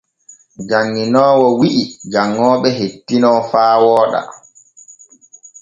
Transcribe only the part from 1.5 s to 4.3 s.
wi’i janŋooɓe hettino faa wooɗa.